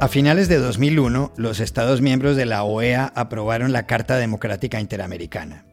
A 0.00 0.06
finales 0.06 0.46
de 0.48 0.58
2001, 0.58 1.32
los 1.36 1.58
Estados 1.58 2.00
miembros 2.00 2.36
de 2.36 2.46
la 2.46 2.62
OEA 2.62 3.12
aprobaron 3.16 3.72
la 3.72 3.88
Carta 3.88 4.16
Democrática 4.16 4.78
Interamericana. 4.80 5.64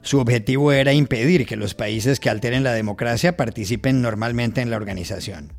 Su 0.00 0.20
objetivo 0.20 0.70
era 0.70 0.92
impedir 0.92 1.44
que 1.44 1.56
los 1.56 1.74
países 1.74 2.20
que 2.20 2.30
alteren 2.30 2.62
la 2.62 2.72
democracia 2.72 3.36
participen 3.36 4.00
normalmente 4.00 4.60
en 4.60 4.70
la 4.70 4.76
organización. 4.76 5.54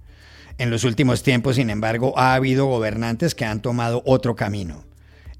En 0.57 0.69
los 0.69 0.85
últimos 0.85 1.23
tiempos, 1.23 1.57
sin 1.57 1.69
embargo, 1.69 2.17
ha 2.17 2.35
habido 2.35 2.67
gobernantes 2.67 3.35
que 3.35 3.43
han 3.43 3.61
tomado 3.61 4.01
otro 4.05 4.37
camino. 4.37 4.85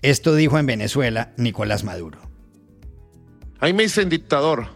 Esto 0.01 0.35
dijo 0.35 0.59
en 0.59 0.65
Venezuela 0.65 1.31
Nicolás 1.37 1.85
Maduro. 1.85 2.29
Ahí 3.61 3.71
me 3.71 3.83
dicen 3.83 4.09
dictador. 4.09 4.67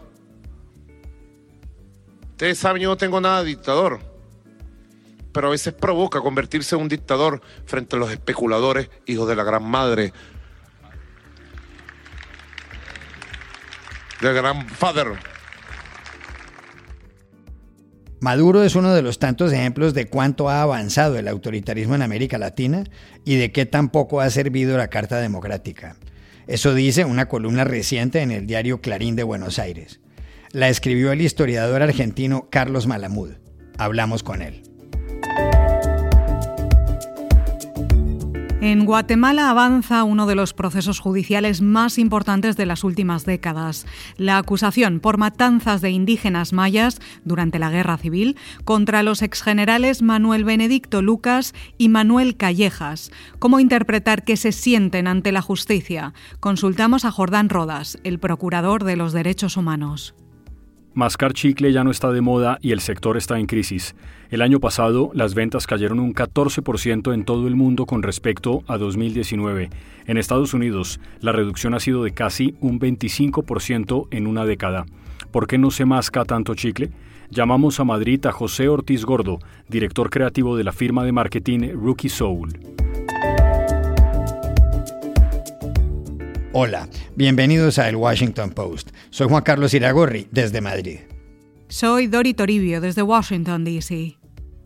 Ustedes 2.29 2.57
saben, 2.57 2.81
yo 2.81 2.87
no 2.87 2.95
tengo 2.95 3.19
nada 3.19 3.43
de 3.43 3.49
dictador 3.49 4.08
pero 5.31 5.47
a 5.47 5.51
veces 5.51 5.73
provoca 5.73 6.21
convertirse 6.21 6.75
en 6.75 6.81
un 6.81 6.89
dictador 6.89 7.41
frente 7.65 7.95
a 7.95 7.99
los 7.99 8.11
especuladores, 8.11 8.89
hijos 9.05 9.27
de 9.27 9.35
la 9.35 9.43
gran 9.43 9.63
madre, 9.63 10.13
del 14.21 14.33
gran 14.33 14.67
father. 14.67 15.07
Maduro 18.21 18.63
es 18.63 18.75
uno 18.75 18.93
de 18.93 19.01
los 19.01 19.17
tantos 19.17 19.53
ejemplos 19.53 19.93
de 19.93 20.07
cuánto 20.07 20.49
ha 20.49 20.61
avanzado 20.61 21.17
el 21.17 21.29
autoritarismo 21.29 21.95
en 21.95 22.01
América 22.01 22.37
Latina 22.37 22.83
y 23.23 23.37
de 23.37 23.53
qué 23.53 23.65
tampoco 23.65 24.19
ha 24.19 24.29
servido 24.29 24.77
la 24.77 24.89
Carta 24.89 25.19
Democrática. 25.19 25.95
Eso 26.45 26.73
dice 26.73 27.05
una 27.05 27.29
columna 27.29 27.63
reciente 27.63 28.21
en 28.21 28.31
el 28.31 28.45
diario 28.45 28.81
Clarín 28.81 29.15
de 29.15 29.23
Buenos 29.23 29.57
Aires. 29.57 30.01
La 30.51 30.67
escribió 30.67 31.13
el 31.13 31.21
historiador 31.21 31.81
argentino 31.81 32.49
Carlos 32.49 32.87
Malamud. 32.87 33.33
Hablamos 33.77 34.23
con 34.23 34.41
él. 34.41 34.68
En 38.61 38.85
Guatemala 38.85 39.49
avanza 39.49 40.03
uno 40.03 40.27
de 40.27 40.35
los 40.35 40.53
procesos 40.53 40.99
judiciales 40.99 41.61
más 41.61 41.97
importantes 41.97 42.57
de 42.57 42.65
las 42.65 42.83
últimas 42.83 43.25
décadas, 43.25 43.87
la 44.17 44.37
acusación 44.37 44.99
por 44.99 45.17
matanzas 45.17 45.81
de 45.81 45.91
indígenas 45.91 46.53
mayas 46.53 46.99
durante 47.23 47.57
la 47.57 47.71
Guerra 47.71 47.97
Civil 47.97 48.37
contra 48.65 49.01
los 49.01 49.21
exgenerales 49.21 50.01
Manuel 50.01 50.43
Benedicto 50.43 51.01
Lucas 51.01 51.55
y 51.77 51.89
Manuel 51.89 52.35
Callejas. 52.35 53.11
¿Cómo 53.39 53.59
interpretar 53.59 54.23
que 54.23 54.37
se 54.37 54.51
sienten 54.51 55.07
ante 55.07 55.31
la 55.31 55.41
justicia? 55.41 56.13
Consultamos 56.39 57.05
a 57.05 57.11
Jordán 57.11 57.49
Rodas, 57.49 57.97
el 58.03 58.19
procurador 58.19 58.83
de 58.83 58.97
los 58.97 59.13
derechos 59.13 59.57
humanos. 59.57 60.13
Mascar 60.95 61.33
chicle 61.33 61.71
ya 61.71 61.83
no 61.83 61.91
está 61.91 62.11
de 62.11 62.21
moda 62.21 62.57
y 62.61 62.71
el 62.71 62.79
sector 62.79 63.15
está 63.15 63.37
en 63.37 63.45
crisis. 63.45 63.95
El 64.31 64.41
año 64.41 64.59
pasado, 64.59 65.11
las 65.13 65.35
ventas 65.35 65.67
cayeron 65.67 65.99
un 65.99 66.15
14% 66.15 67.13
en 67.13 67.25
todo 67.25 67.47
el 67.47 67.55
mundo 67.55 67.85
con 67.85 68.01
respecto 68.01 68.63
a 68.67 68.77
2019. 68.77 69.69
En 70.07 70.17
Estados 70.17 70.55
Unidos, 70.55 70.99
la 71.21 71.31
reducción 71.31 71.75
ha 71.75 71.79
sido 71.79 72.03
de 72.03 72.11
casi 72.11 72.55
un 72.59 72.79
25% 72.79 74.07
en 74.09 74.25
una 74.25 74.45
década. 74.45 74.85
¿Por 75.31 75.45
qué 75.45 75.59
no 75.59 75.69
se 75.69 75.85
masca 75.85 76.25
tanto 76.25 76.55
chicle? 76.55 76.89
Llamamos 77.29 77.79
a 77.79 77.83
Madrid 77.83 78.25
a 78.25 78.31
José 78.31 78.67
Ortiz 78.67 79.05
Gordo, 79.05 79.37
director 79.67 80.09
creativo 80.09 80.57
de 80.57 80.63
la 80.63 80.71
firma 80.71 81.03
de 81.03 81.11
marketing 81.11 81.69
Rookie 81.73 82.09
Soul. 82.09 82.49
Hola, 86.61 86.89
bienvenidos 87.15 87.79
a 87.79 87.87
El 87.87 87.95
Washington 87.95 88.49
Post. 88.49 88.89
Soy 89.11 89.29
Juan 89.29 89.43
Carlos 89.43 89.73
Iragorri, 89.73 90.27
desde 90.29 90.59
Madrid. 90.59 90.99
Soy 91.69 92.07
Dori 92.07 92.33
Toribio, 92.33 92.81
desde 92.81 93.01
Washington, 93.01 93.63
D.C. 93.63 94.17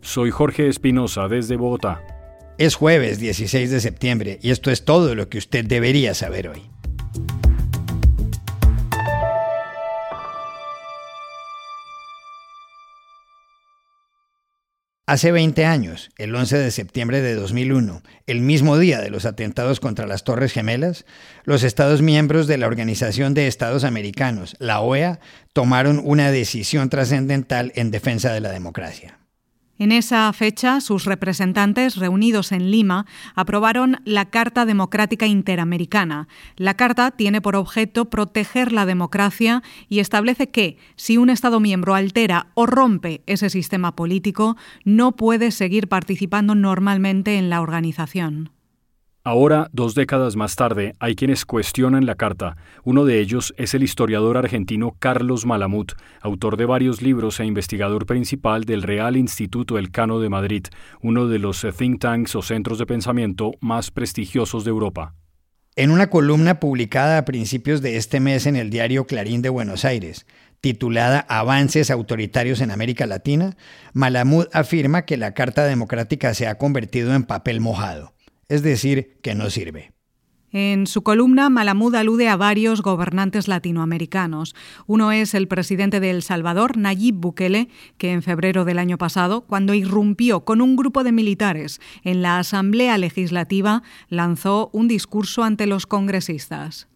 Soy 0.02 0.32
Jorge 0.32 0.68
Espinosa, 0.68 1.28
desde 1.28 1.56
Bogotá. 1.56 2.02
Es 2.58 2.74
jueves 2.74 3.20
16 3.20 3.70
de 3.70 3.80
septiembre 3.80 4.40
y 4.42 4.50
esto 4.50 4.72
es 4.72 4.86
todo 4.86 5.14
lo 5.14 5.30
que 5.30 5.38
usted 5.38 5.66
debería 5.66 6.16
saber 6.16 6.48
hoy. 6.48 6.64
Hace 15.06 15.34
20 15.34 15.66
años, 15.66 16.12
el 16.18 16.34
11 16.34 16.58
de 16.58 16.72
septiembre 16.72 17.20
de 17.22 17.36
2001, 17.36 18.04
el 18.26 18.40
mismo 18.40 18.78
día 18.78 19.02
de 19.02 19.10
los 19.10 19.26
atentados 19.26 19.82
contra 19.82 20.08
las 20.08 20.24
Torres 20.24 20.54
Gemelas, 20.54 21.06
los 21.44 21.64
Estados 21.64 22.02
miembros 22.02 22.48
de 22.48 22.58
la 22.58 22.68
Organización 22.68 23.34
de 23.34 23.48
Estados 23.48 23.84
Americanos, 23.84 24.56
la 24.60 24.80
OEA, 24.80 25.20
tomaron 25.52 26.00
una 26.02 26.32
decisión 26.32 26.88
trascendental 26.88 27.74
en 27.76 27.92
defensa 27.92 28.32
de 28.32 28.40
la 28.40 28.52
democracia. 28.52 29.20
En 29.80 29.92
esa 29.92 30.32
fecha, 30.34 30.82
sus 30.82 31.06
representantes, 31.06 31.96
reunidos 31.96 32.52
en 32.52 32.70
Lima, 32.70 33.08
aprobaron 33.34 34.02
la 34.06 34.26
Carta 34.26 34.66
Democrática 34.66 35.26
Interamericana. 35.26 36.28
La 36.58 36.76
Carta 36.76 37.10
tiene 37.10 37.42
por 37.42 37.56
objeto 37.56 38.06
proteger 38.06 38.72
la 38.72 38.86
democracia 38.86 39.64
y 39.90 40.00
establece 40.00 40.50
que, 40.50 40.78
si 40.96 41.18
un 41.18 41.32
Estado 41.32 41.60
miembro 41.60 41.96
altera 41.96 42.48
o 42.54 42.68
rompe 42.68 43.24
ese 43.26 43.50
sistema 43.50 43.96
político, 43.96 44.58
no 44.86 45.14
puede 45.14 45.50
seguir 45.50 45.88
participando 45.88 46.54
normalmente 46.54 47.38
en 47.38 47.50
la 47.50 47.60
organización. 47.60 48.53
Ahora, 49.26 49.70
dos 49.72 49.96
décadas 49.96 50.36
más 50.36 50.58
tarde, 50.58 50.96
hay 51.00 51.16
quienes 51.16 51.46
cuestionan 51.46 52.06
la 52.06 52.16
Carta. 52.16 52.58
Uno 52.84 53.06
de 53.06 53.22
ellos 53.22 53.54
es 53.56 53.74
el 53.74 53.82
historiador 53.82 54.36
argentino 54.36 54.98
Carlos 55.00 55.46
Malamut, 55.46 55.94
autor 56.20 56.58
de 56.58 56.66
varios 56.66 57.02
libros 57.02 57.40
e 57.40 57.46
investigador 57.46 58.06
principal 58.06 58.66
del 58.66 58.84
Real 58.84 59.16
Instituto 59.16 59.78
Elcano 59.78 60.20
de 60.20 60.28
Madrid, 60.28 60.66
uno 61.02 61.30
de 61.30 61.40
los 61.40 61.66
think 61.78 62.02
tanks 62.02 62.36
o 62.36 62.42
centros 62.42 62.80
de 62.80 62.86
pensamiento 62.86 63.54
más 63.62 63.92
prestigiosos 63.92 64.66
de 64.66 64.72
Europa. 64.72 65.16
En 65.78 65.92
una 65.92 66.10
columna 66.10 66.60
publicada 66.60 67.18
a 67.18 67.24
principios 67.24 67.82
de 67.82 67.96
este 67.96 68.20
mes 68.20 68.46
en 68.46 68.58
el 68.58 68.70
diario 68.70 69.08
Clarín 69.08 69.42
de 69.42 69.48
Buenos 69.48 69.86
Aires, 69.86 70.26
titulada 70.60 71.26
Avances 71.30 71.92
autoritarios 71.92 72.60
en 72.60 72.72
América 72.72 73.06
Latina, 73.06 73.56
Malamud 73.94 74.48
afirma 74.52 75.04
que 75.04 75.16
la 75.16 75.34
Carta 75.34 75.64
Democrática 75.64 76.34
se 76.34 76.46
ha 76.46 76.58
convertido 76.58 77.16
en 77.16 77.24
papel 77.24 77.62
mojado 77.62 78.13
es 78.50 78.64
decir, 78.64 79.18
que 79.22 79.36
no 79.36 79.50
sirve. 79.50 79.94
En 80.56 80.86
su 80.86 81.02
columna, 81.02 81.50
Malamud 81.50 81.96
alude 81.96 82.30
a 82.30 82.38
varios 82.38 82.84
gobernantes 82.84 83.48
latinoamericanos. 83.48 84.54
Uno 84.86 85.12
es 85.12 85.34
el 85.34 85.48
presidente 85.48 86.00
de 86.00 86.12
El 86.12 86.22
Salvador, 86.22 86.78
Nayib 86.78 87.16
Bukele, 87.16 87.70
que 87.98 88.12
en 88.12 88.22
febrero 88.22 88.64
del 88.64 88.78
año 88.78 89.00
pasado, 89.00 89.42
cuando 89.42 89.74
irrumpió 89.74 90.46
con 90.46 90.62
un 90.62 90.76
grupo 90.76 91.04
de 91.04 91.12
militares 91.12 91.82
en 92.04 92.22
la 92.22 92.38
Asamblea 92.38 93.00
Legislativa, 93.00 93.82
lanzó 94.10 94.70
un 94.74 94.88
discurso 94.88 95.44
ante 95.44 95.66
los 95.66 95.88
congresistas 95.88 96.88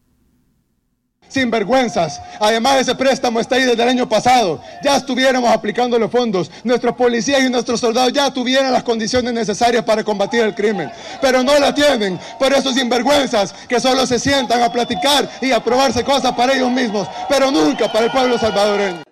sinvergüenzas. 1.27 2.21
Además, 2.39 2.81
ese 2.81 2.95
préstamo 2.95 3.39
está 3.39 3.55
ahí 3.55 3.63
desde 3.63 3.83
el 3.83 3.89
año 3.89 4.07
pasado. 4.07 4.61
Ya 4.83 4.97
estuviéramos 4.97 5.51
aplicando 5.51 5.97
los 5.99 6.11
fondos. 6.11 6.51
Nuestros 6.63 6.95
policías 6.95 7.41
y 7.43 7.49
nuestros 7.49 7.79
soldados 7.79 8.13
ya 8.13 8.31
tuvieran 8.31 8.71
las 8.71 8.83
condiciones 8.83 9.33
necesarias 9.33 9.83
para 9.83 10.03
combatir 10.03 10.41
el 10.41 10.55
crimen. 10.55 10.91
Pero 11.21 11.43
no 11.43 11.57
la 11.59 11.73
tienen. 11.73 12.19
Por 12.39 12.53
esos 12.53 12.75
sinvergüenzas 12.75 13.53
que 13.67 13.79
solo 13.79 14.05
se 14.05 14.19
sientan 14.19 14.61
a 14.61 14.71
platicar 14.71 15.29
y 15.41 15.51
a 15.51 15.63
probarse 15.63 16.03
cosas 16.03 16.33
para 16.33 16.53
ellos 16.53 16.71
mismos, 16.71 17.07
pero 17.29 17.51
nunca 17.51 17.91
para 17.91 18.05
el 18.05 18.11
pueblo 18.11 18.37
salvadoreño. 18.37 19.06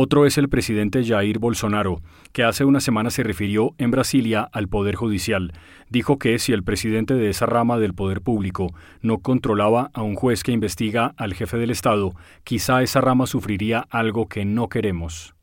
Otro 0.00 0.26
es 0.26 0.38
el 0.38 0.48
presidente 0.48 1.04
Jair 1.04 1.40
Bolsonaro, 1.40 2.00
que 2.32 2.44
hace 2.44 2.64
una 2.64 2.78
semana 2.78 3.10
se 3.10 3.24
refirió 3.24 3.74
en 3.78 3.90
Brasilia 3.90 4.48
al 4.52 4.68
Poder 4.68 4.94
Judicial. 4.94 5.52
Dijo 5.90 6.20
que 6.20 6.38
si 6.38 6.52
el 6.52 6.62
presidente 6.62 7.14
de 7.14 7.30
esa 7.30 7.46
rama 7.46 7.78
del 7.78 7.94
poder 7.94 8.20
público 8.20 8.72
no 9.02 9.18
controlaba 9.18 9.90
a 9.94 10.02
un 10.02 10.14
juez 10.14 10.44
que 10.44 10.52
investiga 10.52 11.14
al 11.16 11.34
jefe 11.34 11.56
del 11.56 11.72
Estado, 11.72 12.12
quizá 12.44 12.80
esa 12.84 13.00
rama 13.00 13.26
sufriría 13.26 13.88
algo 13.90 14.28
que 14.28 14.44
no 14.44 14.68
queremos. 14.68 15.34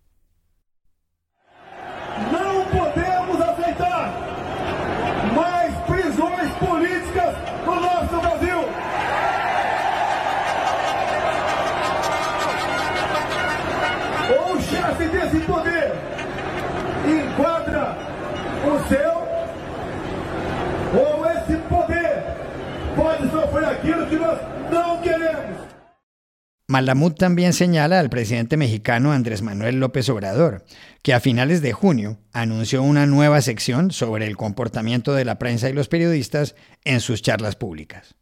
Malamud 26.68 27.14
también 27.14 27.54
señala 27.54 28.00
al 28.00 28.10
presidente 28.10 28.58
mexicano 28.58 29.12
Andrés 29.12 29.44
Manuel 29.44 29.80
López 29.80 30.10
Obrador, 30.10 30.66
que 31.04 31.14
a 31.14 31.20
finales 31.20 31.62
de 31.62 31.74
junio 31.74 32.18
anunció 32.34 32.82
una 32.82 33.06
nueva 33.06 33.40
sección 33.42 33.92
sobre 33.92 34.26
el 34.26 34.36
comportamiento 34.36 35.14
de 35.14 35.26
la 35.26 35.38
prensa 35.38 35.70
y 35.70 35.74
los 35.74 35.90
periodistas 35.90 36.56
en 36.84 37.02
sus 37.02 37.22
charlas 37.22 37.56
públicas. 37.56 38.16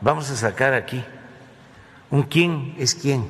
Vamos 0.00 0.30
a 0.30 0.36
sacar 0.36 0.72
aquí 0.72 1.04
un 2.10 2.22
quién 2.22 2.74
es 2.78 2.94
quién 2.94 3.26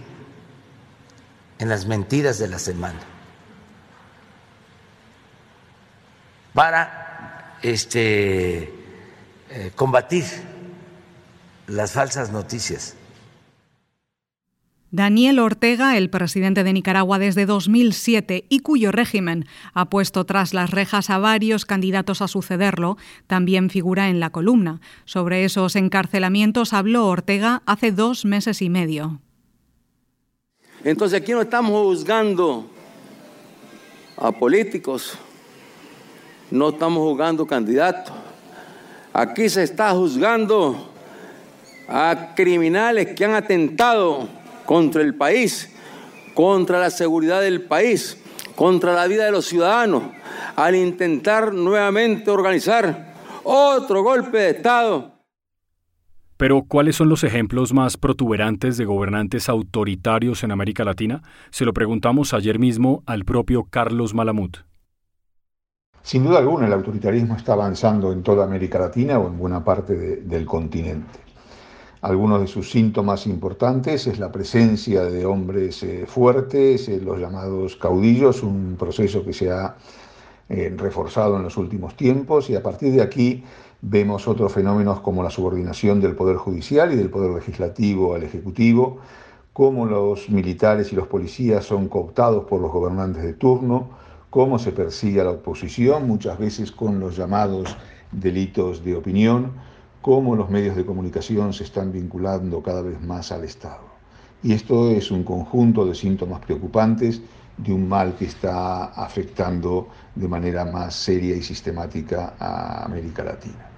en 1.59 1.69
las 1.69 1.85
mentiras 1.85 2.39
de 2.39 2.47
la 2.47 2.61
semana 2.61 3.01
para 6.55 7.59
este, 7.63 8.73
eh, 9.51 9.73
combatir 9.75 10.25
las 11.67 11.91
falsas 11.91 12.31
noticias. 12.31 12.95
Daniel 14.95 15.39
Ortega, 15.39 15.97
el 15.97 16.11
presidente 16.11 16.65
de 16.65 16.73
Nicaragua 16.75 17.19
desde 17.19 17.47
2007 17.47 18.45
y 18.51 18.59
cuyo 18.59 18.93
régimen 18.93 19.47
ha 19.73 19.89
puesto 19.89 20.27
tras 20.27 20.53
las 20.53 20.71
rejas 20.71 21.09
a 21.09 21.17
varios 21.17 21.65
candidatos 21.65 22.21
a 22.21 22.29
sucederlo, 22.29 22.99
también 23.27 23.71
figura 23.71 24.11
en 24.11 24.21
la 24.21 24.29
columna. 24.29 24.83
Sobre 25.07 25.47
esos 25.47 25.77
encarcelamientos 25.77 26.75
habló 26.75 27.07
Ortega 27.07 27.63
hace 27.65 27.91
dos 27.91 28.27
meses 28.27 28.61
y 28.61 28.69
medio. 28.69 29.19
Entonces 30.85 31.23
aquí 31.23 31.33
no 31.33 31.41
estamos 31.41 31.71
juzgando 31.87 32.71
a 34.19 34.31
políticos, 34.31 35.17
no 36.51 36.69
estamos 36.69 37.03
juzgando 37.03 37.47
candidatos. 37.47 38.15
Aquí 39.15 39.49
se 39.49 39.63
está 39.63 39.93
juzgando 39.93 40.93
a 41.89 42.35
criminales 42.37 43.15
que 43.15 43.25
han 43.25 43.35
atentado 43.35 44.42
contra 44.65 45.03
el 45.03 45.15
país, 45.15 45.71
contra 46.35 46.79
la 46.79 46.91
seguridad 46.91 47.41
del 47.41 47.63
país, 47.63 48.19
contra 48.55 48.95
la 48.95 49.07
vida 49.07 49.25
de 49.25 49.33
los 49.33 49.47
ciudadanos, 49.47 50.05
al 50.57 50.75
intentar 50.75 51.53
nuevamente 51.53 52.31
organizar 52.31 53.15
otro 53.45 54.03
golpe 54.03 54.39
de 54.39 54.51
Estado. 54.51 55.13
Pero, 56.37 56.65
¿cuáles 56.67 56.97
son 56.97 57.09
los 57.09 57.23
ejemplos 57.23 57.73
más 57.73 57.97
protuberantes 57.97 58.77
de 58.77 58.85
gobernantes 58.85 59.49
autoritarios 59.49 60.43
en 60.43 60.51
América 60.51 60.85
Latina? 60.85 61.23
Se 61.51 61.65
lo 61.65 61.73
preguntamos 61.73 62.35
ayer 62.35 62.59
mismo 62.59 63.05
al 63.07 63.25
propio 63.25 63.65
Carlos 63.71 64.13
Malamud. 64.13 64.51
Sin 66.03 66.25
duda 66.25 66.39
alguna, 66.39 66.67
el 66.67 66.73
autoritarismo 66.73 67.37
está 67.37 67.53
avanzando 67.53 68.13
en 68.13 68.25
toda 68.25 68.45
América 68.45 68.81
Latina 68.81 69.21
o 69.21 69.29
en 69.29 69.39
buena 69.39 69.65
parte 69.65 69.95
del 69.95 70.45
continente. 70.45 71.21
Algunos 72.03 72.41
de 72.41 72.49
sus 72.49 72.69
síntomas 72.69 73.29
importantes 73.29 74.09
es 74.09 74.19
la 74.19 74.33
presencia 74.33 75.05
de 75.05 75.25
hombres 75.25 75.85
eh, 75.85 76.05
fuertes, 76.05 76.89
eh, 76.89 77.01
los 77.01 77.21
llamados 77.21 77.77
caudillos, 77.77 78.43
un 78.43 78.75
proceso 78.77 79.25
que 79.25 79.33
se 79.33 79.53
ha 79.53 79.77
eh, 80.49 80.75
reforzado 80.77 81.37
en 81.37 81.45
los 81.45 81.57
últimos 81.57 81.97
tiempos 81.97 82.51
y 82.51 82.57
a 82.57 82.63
partir 82.63 82.93
de 82.93 83.03
aquí 83.03 83.45
vemos 83.83 84.27
otros 84.27 84.53
fenómenos 84.53 84.99
como 84.99 85.23
la 85.23 85.31
subordinación 85.31 86.01
del 86.01 86.17
Poder 86.17 86.39
Judicial 86.39 86.93
y 86.93 86.97
del 86.97 87.09
Poder 87.09 87.31
Legislativo 87.31 88.17
al 88.17 88.25
Ejecutivo, 88.25 88.99
cómo 89.53 89.87
los 89.87 90.29
militares 90.29 90.93
y 90.93 90.97
los 90.97 91.07
policías 91.07 91.65
son 91.65 91.87
cooptados 91.87 92.47
por 92.47 92.61
los 92.61 92.73
gobernantes 92.73 93.23
de 93.23 93.35
turno, 93.35 93.91
cómo 94.29 94.59
se 94.59 94.73
persigue 94.73 95.21
a 95.21 95.25
la 95.25 95.31
oposición, 95.31 96.09
muchas 96.09 96.37
veces 96.37 96.73
con 96.73 96.99
los 96.99 97.17
llamados 97.17 97.77
delitos 98.11 98.85
de 98.85 98.97
opinión, 98.97 99.53
cómo 100.03 100.35
los 100.37 100.51
medios 100.51 100.77
de 100.77 100.85
comunicación 100.85 101.53
se 101.53 101.65
están 101.65 101.93
vinculando 101.93 102.61
cada 102.61 102.83
vez 102.83 103.01
más 103.01 103.33
al 103.33 103.45
Estado. 103.45 103.93
Y 104.43 104.53
esto 104.53 104.91
es 104.91 105.11
un 105.13 105.23
conjunto 105.23 105.87
de 105.87 105.95
síntomas 105.95 106.41
preocupantes 106.41 107.23
de 107.57 107.73
un 107.73 107.89
mal 107.89 108.17
que 108.17 108.25
está 108.25 108.87
afectando 108.87 109.89
de 110.15 110.27
manera 110.27 110.65
más 110.65 110.95
seria 110.95 111.37
y 111.37 111.43
sistemática 111.43 112.35
a 112.39 112.85
América 112.85 113.23
Latina. 113.23 113.71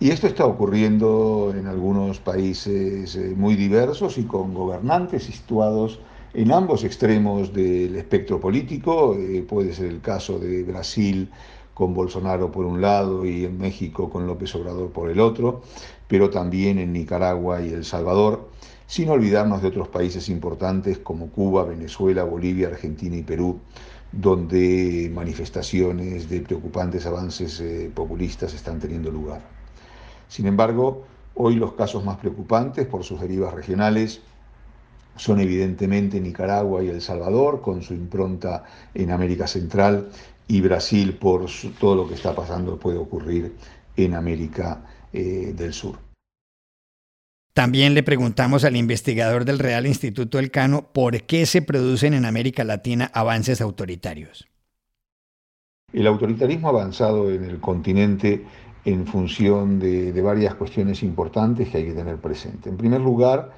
Y 0.00 0.10
esto 0.10 0.26
está 0.26 0.46
ocurriendo 0.46 1.54
en 1.56 1.66
algunos 1.66 2.18
países 2.18 3.16
eh, 3.16 3.34
muy 3.36 3.56
diversos 3.56 4.18
y 4.18 4.24
con 4.24 4.54
gobernantes 4.54 5.24
situados 5.24 6.00
en 6.34 6.52
ambos 6.52 6.84
extremos 6.84 7.52
del 7.52 7.96
espectro 7.96 8.38
político. 8.38 9.14
Eh, 9.18 9.44
puede 9.46 9.72
ser 9.72 9.86
el 9.86 10.00
caso 10.00 10.38
de 10.38 10.62
Brasil 10.64 11.30
con 11.76 11.92
Bolsonaro 11.92 12.50
por 12.50 12.64
un 12.64 12.80
lado 12.80 13.26
y 13.26 13.44
en 13.44 13.58
México 13.58 14.08
con 14.08 14.26
López 14.26 14.54
Obrador 14.54 14.92
por 14.92 15.10
el 15.10 15.20
otro, 15.20 15.60
pero 16.08 16.30
también 16.30 16.78
en 16.78 16.94
Nicaragua 16.94 17.60
y 17.60 17.68
El 17.68 17.84
Salvador, 17.84 18.48
sin 18.86 19.10
olvidarnos 19.10 19.60
de 19.60 19.68
otros 19.68 19.88
países 19.88 20.30
importantes 20.30 20.96
como 20.96 21.28
Cuba, 21.28 21.64
Venezuela, 21.64 22.24
Bolivia, 22.24 22.68
Argentina 22.68 23.14
y 23.14 23.22
Perú, 23.22 23.60
donde 24.10 25.10
manifestaciones 25.12 26.30
de 26.30 26.40
preocupantes 26.40 27.04
avances 27.04 27.60
eh, 27.60 27.90
populistas 27.94 28.54
están 28.54 28.80
teniendo 28.80 29.10
lugar. 29.10 29.42
Sin 30.28 30.46
embargo, 30.46 31.04
hoy 31.34 31.56
los 31.56 31.74
casos 31.74 32.02
más 32.02 32.16
preocupantes 32.16 32.86
por 32.86 33.04
sus 33.04 33.20
derivas 33.20 33.52
regionales 33.52 34.22
son 35.16 35.40
evidentemente 35.40 36.20
Nicaragua 36.20 36.82
y 36.82 36.88
El 36.88 37.02
Salvador, 37.02 37.60
con 37.60 37.82
su 37.82 37.92
impronta 37.92 38.64
en 38.94 39.10
América 39.10 39.46
Central, 39.46 40.10
y 40.48 40.60
Brasil 40.60 41.14
por 41.14 41.46
todo 41.78 41.96
lo 41.96 42.08
que 42.08 42.14
está 42.14 42.34
pasando 42.34 42.78
puede 42.78 42.98
ocurrir 42.98 43.54
en 43.96 44.14
América 44.14 44.84
eh, 45.12 45.52
del 45.54 45.72
Sur. 45.72 45.98
También 47.52 47.94
le 47.94 48.02
preguntamos 48.02 48.64
al 48.64 48.76
investigador 48.76 49.46
del 49.46 49.58
Real 49.58 49.86
Instituto 49.86 50.38
Elcano 50.38 50.92
por 50.92 51.22
qué 51.22 51.46
se 51.46 51.62
producen 51.62 52.12
en 52.12 52.26
América 52.26 52.64
Latina 52.64 53.10
avances 53.14 53.62
autoritarios. 53.62 54.46
El 55.92 56.06
autoritarismo 56.06 56.68
ha 56.68 56.72
avanzado 56.72 57.30
en 57.30 57.44
el 57.44 57.58
continente 57.58 58.44
en 58.84 59.06
función 59.06 59.78
de, 59.78 60.12
de 60.12 60.22
varias 60.22 60.54
cuestiones 60.54 61.02
importantes 61.02 61.70
que 61.70 61.78
hay 61.78 61.86
que 61.86 61.94
tener 61.94 62.18
presente. 62.18 62.68
En 62.68 62.76
primer 62.76 63.00
lugar, 63.00 63.52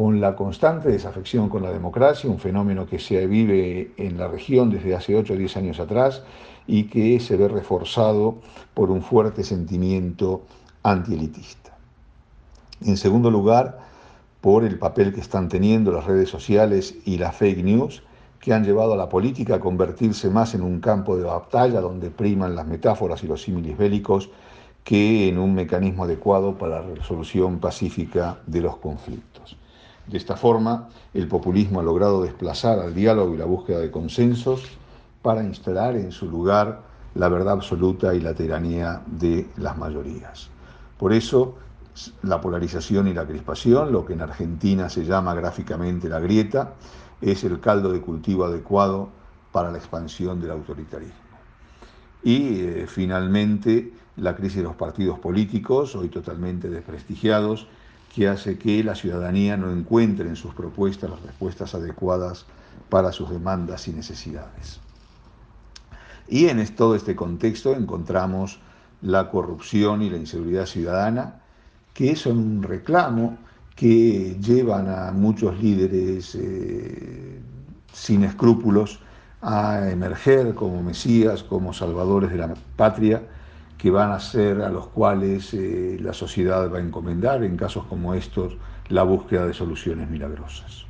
con 0.00 0.18
la 0.18 0.34
constante 0.34 0.88
desafección 0.88 1.50
con 1.50 1.62
la 1.62 1.70
democracia, 1.70 2.30
un 2.30 2.38
fenómeno 2.38 2.86
que 2.86 2.98
se 2.98 3.26
vive 3.26 3.92
en 3.98 4.16
la 4.16 4.28
región 4.28 4.70
desde 4.70 4.94
hace 4.94 5.14
8 5.14 5.34
o 5.34 5.36
10 5.36 5.58
años 5.58 5.78
atrás 5.78 6.22
y 6.66 6.84
que 6.84 7.20
se 7.20 7.36
ve 7.36 7.48
reforzado 7.48 8.38
por 8.72 8.90
un 8.90 9.02
fuerte 9.02 9.44
sentimiento 9.44 10.40
antielitista. 10.82 11.76
En 12.82 12.96
segundo 12.96 13.30
lugar, 13.30 13.80
por 14.40 14.64
el 14.64 14.78
papel 14.78 15.12
que 15.12 15.20
están 15.20 15.50
teniendo 15.50 15.92
las 15.92 16.06
redes 16.06 16.30
sociales 16.30 16.96
y 17.04 17.18
las 17.18 17.36
fake 17.36 17.62
news, 17.62 18.02
que 18.38 18.54
han 18.54 18.64
llevado 18.64 18.94
a 18.94 18.96
la 18.96 19.10
política 19.10 19.56
a 19.56 19.60
convertirse 19.60 20.30
más 20.30 20.54
en 20.54 20.62
un 20.62 20.80
campo 20.80 21.14
de 21.18 21.24
batalla 21.24 21.82
donde 21.82 22.08
priman 22.08 22.56
las 22.56 22.66
metáforas 22.66 23.22
y 23.22 23.26
los 23.26 23.42
símiles 23.42 23.76
bélicos 23.76 24.30
que 24.82 25.28
en 25.28 25.36
un 25.36 25.54
mecanismo 25.54 26.04
adecuado 26.04 26.56
para 26.56 26.80
la 26.80 26.94
resolución 26.94 27.58
pacífica 27.58 28.38
de 28.46 28.62
los 28.62 28.78
conflictos. 28.78 29.59
De 30.10 30.18
esta 30.18 30.36
forma, 30.36 30.88
el 31.14 31.28
populismo 31.28 31.78
ha 31.78 31.84
logrado 31.84 32.22
desplazar 32.22 32.80
al 32.80 32.92
diálogo 32.92 33.32
y 33.32 33.36
la 33.36 33.44
búsqueda 33.44 33.78
de 33.78 33.92
consensos 33.92 34.64
para 35.22 35.44
instalar 35.44 35.94
en 35.94 36.10
su 36.10 36.28
lugar 36.28 36.82
la 37.14 37.28
verdad 37.28 37.52
absoluta 37.52 38.12
y 38.12 38.20
la 38.20 38.34
tiranía 38.34 39.02
de 39.06 39.46
las 39.56 39.78
mayorías. 39.78 40.50
Por 40.98 41.12
eso, 41.12 41.54
la 42.22 42.40
polarización 42.40 43.06
y 43.06 43.14
la 43.14 43.24
crispación, 43.24 43.92
lo 43.92 44.04
que 44.04 44.14
en 44.14 44.22
Argentina 44.22 44.88
se 44.88 45.04
llama 45.04 45.32
gráficamente 45.32 46.08
la 46.08 46.18
grieta, 46.18 46.72
es 47.20 47.44
el 47.44 47.60
caldo 47.60 47.92
de 47.92 48.00
cultivo 48.00 48.44
adecuado 48.44 49.10
para 49.52 49.70
la 49.70 49.78
expansión 49.78 50.40
del 50.40 50.50
autoritarismo. 50.50 51.14
Y 52.24 52.60
eh, 52.62 52.86
finalmente, 52.88 53.92
la 54.16 54.34
crisis 54.34 54.56
de 54.56 54.64
los 54.64 54.74
partidos 54.74 55.20
políticos, 55.20 55.94
hoy 55.94 56.08
totalmente 56.08 56.68
desprestigiados, 56.68 57.68
que 58.14 58.28
hace 58.28 58.58
que 58.58 58.82
la 58.82 58.94
ciudadanía 58.94 59.56
no 59.56 59.70
encuentre 59.70 60.28
en 60.28 60.36
sus 60.36 60.54
propuestas 60.54 61.10
las 61.10 61.22
respuestas 61.22 61.74
adecuadas 61.74 62.44
para 62.88 63.12
sus 63.12 63.30
demandas 63.30 63.86
y 63.88 63.92
necesidades. 63.92 64.80
Y 66.28 66.46
en 66.46 66.64
todo 66.74 66.94
este 66.94 67.16
contexto 67.16 67.74
encontramos 67.74 68.60
la 69.02 69.30
corrupción 69.30 70.02
y 70.02 70.10
la 70.10 70.16
inseguridad 70.16 70.66
ciudadana, 70.66 71.40
que 71.94 72.16
son 72.16 72.38
un 72.38 72.62
reclamo 72.62 73.38
que 73.74 74.36
llevan 74.40 74.88
a 74.88 75.12
muchos 75.12 75.60
líderes 75.60 76.34
eh, 76.34 77.40
sin 77.92 78.24
escrúpulos 78.24 79.00
a 79.40 79.88
emerger 79.90 80.54
como 80.54 80.82
mesías, 80.82 81.42
como 81.42 81.72
salvadores 81.72 82.30
de 82.30 82.36
la 82.36 82.54
patria, 82.76 83.22
que 83.80 83.90
van 83.90 84.12
a 84.12 84.20
ser 84.20 84.60
a 84.60 84.68
los 84.68 84.88
cuales 84.88 85.54
eh, 85.54 85.96
la 86.00 86.12
sociedad 86.12 86.70
va 86.70 86.78
a 86.78 86.82
encomendar 86.82 87.42
en 87.42 87.56
casos 87.56 87.84
como 87.86 88.12
estos 88.12 88.56
la 88.88 89.04
búsqueda 89.04 89.46
de 89.46 89.54
soluciones 89.54 90.10
milagrosas. 90.10 90.89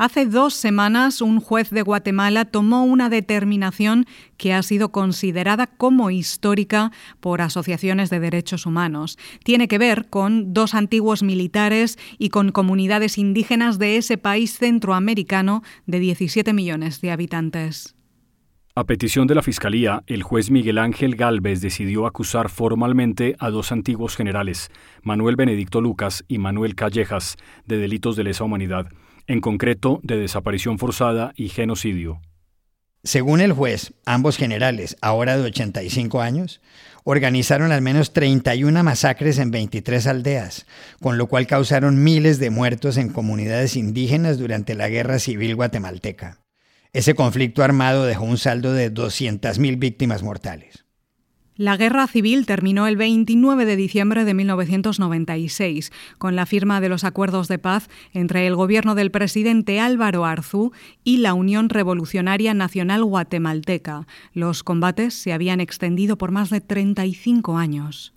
Hace 0.00 0.24
dos 0.24 0.54
semanas 0.54 1.20
un 1.20 1.40
juez 1.40 1.68
de 1.68 1.82
Guatemala 1.82 2.46
tomó 2.46 2.84
una 2.84 3.10
determinación 3.10 4.06
que 4.38 4.54
ha 4.54 4.62
sido 4.62 4.92
considerada 4.92 5.66
como 5.66 6.10
histórica 6.10 6.90
por 7.20 7.42
asociaciones 7.42 8.08
de 8.08 8.18
derechos 8.18 8.64
humanos. 8.64 9.18
Tiene 9.44 9.68
que 9.68 9.76
ver 9.76 10.08
con 10.08 10.54
dos 10.54 10.72
antiguos 10.72 11.22
militares 11.22 11.98
y 12.16 12.30
con 12.30 12.50
comunidades 12.50 13.18
indígenas 13.18 13.78
de 13.78 13.98
ese 13.98 14.16
país 14.16 14.56
centroamericano 14.56 15.62
de 15.84 15.98
17 16.00 16.54
millones 16.54 17.02
de 17.02 17.10
habitantes. 17.10 17.94
A 18.74 18.84
petición 18.84 19.26
de 19.26 19.34
la 19.34 19.42
Fiscalía, 19.42 20.02
el 20.06 20.22
juez 20.22 20.50
Miguel 20.50 20.78
Ángel 20.78 21.14
Galvez 21.14 21.60
decidió 21.60 22.06
acusar 22.06 22.48
formalmente 22.48 23.36
a 23.38 23.50
dos 23.50 23.70
antiguos 23.70 24.16
generales, 24.16 24.70
Manuel 25.02 25.36
Benedicto 25.36 25.82
Lucas 25.82 26.24
y 26.26 26.38
Manuel 26.38 26.74
Callejas, 26.74 27.36
de 27.66 27.76
delitos 27.76 28.16
de 28.16 28.24
lesa 28.24 28.44
humanidad, 28.44 28.88
en 29.30 29.40
concreto 29.40 30.00
de 30.02 30.16
desaparición 30.16 30.76
forzada 30.76 31.32
y 31.36 31.50
genocidio. 31.50 32.20
Según 33.04 33.40
el 33.40 33.52
juez, 33.52 33.94
ambos 34.04 34.36
generales, 34.36 34.96
ahora 35.00 35.38
de 35.38 35.44
85 35.44 36.20
años, 36.20 36.60
organizaron 37.04 37.70
al 37.70 37.80
menos 37.80 38.12
31 38.12 38.82
masacres 38.82 39.38
en 39.38 39.52
23 39.52 40.08
aldeas, 40.08 40.66
con 41.00 41.16
lo 41.16 41.28
cual 41.28 41.46
causaron 41.46 42.02
miles 42.02 42.40
de 42.40 42.50
muertos 42.50 42.96
en 42.96 43.10
comunidades 43.10 43.76
indígenas 43.76 44.36
durante 44.36 44.74
la 44.74 44.88
Guerra 44.88 45.20
Civil 45.20 45.54
guatemalteca. 45.54 46.40
Ese 46.92 47.14
conflicto 47.14 47.62
armado 47.62 48.06
dejó 48.06 48.24
un 48.24 48.36
saldo 48.36 48.72
de 48.72 48.92
200.000 48.92 49.78
víctimas 49.78 50.24
mortales. 50.24 50.84
La 51.60 51.76
guerra 51.76 52.06
civil 52.06 52.46
terminó 52.46 52.86
el 52.86 52.96
29 52.96 53.66
de 53.66 53.76
diciembre 53.76 54.24
de 54.24 54.32
1996 54.32 55.92
con 56.16 56.34
la 56.34 56.46
firma 56.46 56.80
de 56.80 56.88
los 56.88 57.04
acuerdos 57.04 57.48
de 57.48 57.58
paz 57.58 57.90
entre 58.14 58.46
el 58.46 58.56
gobierno 58.56 58.94
del 58.94 59.10
presidente 59.10 59.78
Álvaro 59.78 60.24
Arzú 60.24 60.72
y 61.04 61.18
la 61.18 61.34
Unión 61.34 61.68
Revolucionaria 61.68 62.54
Nacional 62.54 63.04
Guatemalteca. 63.04 64.06
Los 64.32 64.62
combates 64.62 65.12
se 65.12 65.34
habían 65.34 65.60
extendido 65.60 66.16
por 66.16 66.30
más 66.30 66.48
de 66.48 66.62
35 66.62 67.58
años. 67.58 68.14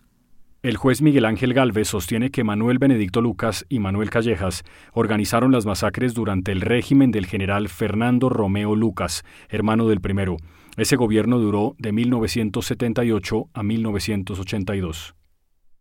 El 0.61 0.77
juez 0.77 1.01
Miguel 1.01 1.25
Ángel 1.25 1.53
Galvez 1.53 1.89
sostiene 1.89 2.31
que 2.31 2.45
Manuel 2.45 2.79
Benedicto 2.79 3.19
Lucas 3.19 3.65
y 3.67 3.79
Manuel 3.79 4.09
Callejas 4.09 4.63
organizaron 4.93 5.51
las 5.51 5.65
masacres 5.65 6.13
durante 6.13 6.53
el 6.53 6.61
régimen 6.61 7.11
del 7.11 7.25
general 7.25 7.67
Fernando 7.67 8.29
Romeo 8.29 8.73
Lucas, 8.73 9.25
hermano 9.49 9.89
del 9.89 9.99
primero. 9.99 10.37
Ese 10.75 10.95
gobierno 10.95 11.37
duró 11.37 11.75
de 11.77 11.91
1978 11.91 13.49
a 13.53 13.63
1982. 13.63 15.15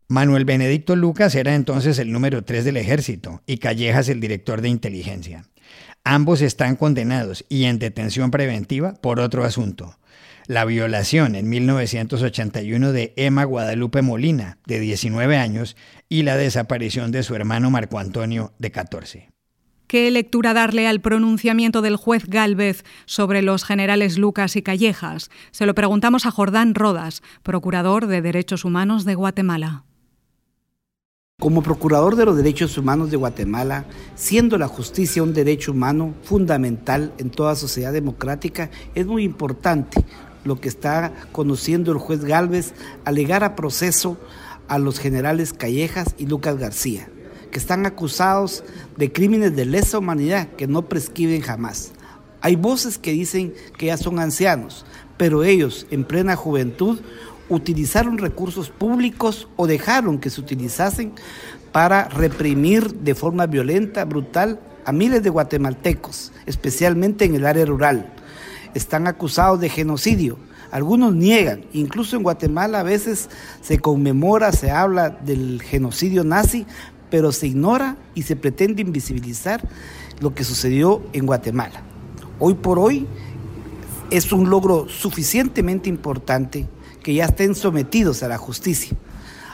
Manuel 0.09 0.45
Benedicto 0.45 0.97
Lucas 0.97 1.35
era 1.35 1.55
entonces 1.55 1.99
el 1.99 2.13
número 2.13 2.45
3 2.45 2.65
del 2.67 2.77
ejército 2.77 3.43
y 3.47 3.57
Callejas 3.57 4.11
el 4.11 4.21
director 4.21 4.61
de 4.61 4.69
inteligencia. 4.69 5.47
Ambos 6.05 6.43
están 6.43 6.77
condenados 6.77 7.47
y 7.49 7.65
en 7.65 7.79
detención 7.79 8.31
preventiva 8.31 8.95
por 8.95 9.21
otro 9.21 9.45
asunto, 9.45 9.97
la 10.47 10.65
violación 10.67 11.37
en 11.37 11.49
1981 11.49 12.93
de 12.93 13.15
Emma 13.17 13.45
Guadalupe 13.45 14.03
Molina, 14.03 14.59
de 14.67 14.81
19 14.81 15.37
años, 15.37 15.77
y 16.09 16.25
la 16.25 16.37
desaparición 16.37 17.13
de 17.13 17.23
su 17.23 17.35
hermano 17.35 17.71
Marco 17.71 17.99
Antonio, 17.99 18.53
de 18.59 18.71
14. 18.71 19.32
¿Qué 19.93 20.11
lectura 20.11 20.55
darle 20.55 20.89
al 20.89 21.03
pronunciamiento 21.03 21.83
del 21.83 21.97
juez 21.97 22.25
Gálvez 22.27 22.83
sobre 23.05 23.43
los 23.43 23.63
generales 23.63 24.17
Lucas 24.17 24.57
y 24.57 24.63
Callejas? 24.63 25.29
Se 25.51 25.67
lo 25.67 25.75
preguntamos 25.75 26.25
a 26.25 26.31
Jordán 26.31 26.75
Rodas, 26.75 27.23
procurador 27.43 28.07
de 28.07 28.23
Derechos 28.23 28.65
Humanos 28.65 29.05
de 29.05 29.15
Guatemala. 29.15 29.85
Como 31.39 31.63
procurador 31.63 32.17
de 32.17 32.25
los 32.25 32.39
derechos 32.39 32.79
humanos 32.79 33.11
de 33.11 33.19
Guatemala, 33.19 33.85
siendo 34.15 34.57
la 34.57 34.67
justicia 34.67 35.23
un 35.23 35.35
derecho 35.35 35.73
humano 35.73 36.15
fundamental 36.23 37.13
en 37.19 37.29
toda 37.29 37.55
sociedad 37.55 37.93
democrática, 37.93 38.71
es 38.95 39.05
muy 39.05 39.25
importante 39.25 40.03
lo 40.45 40.59
que 40.59 40.71
está 40.71 41.13
conociendo 41.33 41.93
el 41.93 41.99
juez 41.99 42.25
Galvez, 42.25 42.73
alegar 43.05 43.45
a 43.45 43.55
proceso 43.55 44.17
a 44.69 44.79
los 44.79 44.99
generales 44.99 45.53
Callejas 45.53 46.15
y 46.17 46.25
Lucas 46.25 46.57
García, 46.57 47.11
que 47.53 47.61
están 47.61 47.87
acusados 47.87 48.65
de 48.97 49.13
crímenes 49.13 49.55
de 49.55 49.65
lesa 49.65 49.99
humanidad 49.99 50.49
que 50.57 50.67
no 50.67 50.89
prescriben 50.89 51.41
jamás. 51.41 51.93
Hay 52.41 52.57
voces 52.57 52.99
que 52.99 53.13
dicen 53.13 53.55
que 53.79 53.87
ya 53.87 53.97
son 53.97 54.19
ancianos, 54.19 54.85
pero 55.17 55.45
ellos 55.45 55.87
en 55.93 56.03
plena 56.03 56.35
juventud 56.35 57.01
utilizaron 57.49 58.19
recursos 58.19 58.71
públicos 58.71 59.47
o 59.55 59.69
dejaron 59.69 60.19
que 60.19 60.31
se 60.31 60.41
utilizasen 60.41 61.13
para 61.71 62.09
reprimir 62.09 62.93
de 62.95 63.15
forma 63.15 63.47
violenta, 63.47 64.05
brutal, 64.05 64.59
a 64.85 64.91
miles 64.91 65.23
de 65.23 65.31
guatemaltecos, 65.31 66.33
especialmente 66.47 67.25
en 67.25 67.37
el 67.37 67.47
área 67.47 67.65
rural 67.65 68.13
están 68.75 69.07
acusados 69.07 69.61
de 69.61 69.69
genocidio. 69.69 70.39
Algunos 70.71 71.15
niegan, 71.15 71.67
incluso 71.73 72.17
en 72.17 72.23
Guatemala 72.23 72.81
a 72.81 72.83
veces 72.83 73.29
se 73.61 73.79
conmemora, 73.79 74.53
se 74.53 74.71
habla 74.71 75.11
del 75.11 75.61
genocidio 75.63 76.25
nazi, 76.25 76.67
pero 77.13 77.31
se 77.31 77.47
ignora 77.47 77.99
y 78.15 78.23
se 78.23 78.37
pretende 78.37 78.81
invisibilizar 78.81 79.63
lo 80.21 80.35
que 80.35 80.45
sucedió 80.45 81.03
en 81.13 81.27
Guatemala. 81.27 81.83
Hoy 82.39 82.55
por 82.55 82.79
hoy 82.79 83.07
es 84.11 84.33
un 84.33 84.49
logro 84.49 84.89
suficientemente 84.89 85.91
importante 85.91 86.67
que 87.03 87.13
ya 87.13 87.27
estén 87.27 87.55
sometidos 87.55 88.23
a 88.23 88.29
la 88.29 88.39
justicia. 88.39 88.97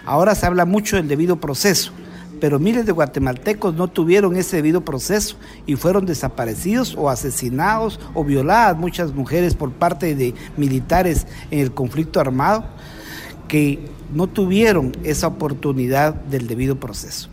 Ahora 0.06 0.36
se 0.36 0.46
habla 0.46 0.66
mucho 0.66 0.96
del 0.96 1.08
debido 1.08 1.40
proceso 1.40 1.92
pero 2.40 2.60
miles 2.60 2.86
de 2.86 2.92
guatemaltecos 2.92 3.74
no 3.74 3.88
tuvieron 3.88 4.36
ese 4.36 4.54
debido 4.54 4.84
proceso 4.84 5.36
y 5.66 5.74
fueron 5.74 6.06
desaparecidos 6.06 6.94
o 6.96 7.10
asesinados 7.10 7.98
o 8.14 8.22
violadas 8.22 8.78
muchas 8.78 9.12
mujeres 9.12 9.56
por 9.56 9.72
parte 9.72 10.14
de 10.14 10.34
militares 10.56 11.26
en 11.50 11.58
el 11.58 11.72
conflicto 11.72 12.20
armado 12.20 12.64
que 13.48 13.80
no 14.14 14.28
tuvieron 14.28 14.92
esa 15.02 15.26
oportunidad 15.26 16.14
del 16.14 16.46
debido 16.46 16.78
proceso. 16.78 17.28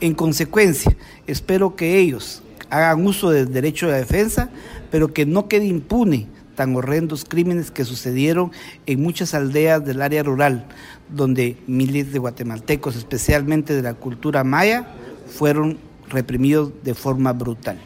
En 0.00 0.14
consecuencia, 0.14 0.94
espero 1.26 1.74
que 1.74 1.98
ellos 1.98 2.42
hagan 2.68 3.06
uso 3.06 3.30
del 3.30 3.52
derecho 3.52 3.88
de 3.88 3.98
defensa, 3.98 4.50
pero 4.90 5.12
que 5.12 5.24
no 5.24 5.48
quede 5.48 5.66
impune 5.66 6.26
tan 6.54 6.74
horrendos 6.74 7.24
crímenes 7.24 7.70
que 7.70 7.84
sucedieron 7.84 8.50
en 8.86 9.02
muchas 9.02 9.34
aldeas 9.34 9.84
del 9.84 10.02
área 10.02 10.22
rural, 10.22 10.66
donde 11.08 11.56
miles 11.66 12.12
de 12.12 12.18
guatemaltecos, 12.18 12.96
especialmente 12.96 13.74
de 13.74 13.82
la 13.82 13.94
cultura 13.94 14.44
maya, 14.44 14.86
fueron 15.26 15.78
reprimidos 16.08 16.72
de 16.82 16.94
forma 16.94 17.32
brutal. 17.32 17.78